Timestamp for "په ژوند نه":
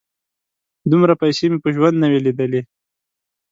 1.63-2.07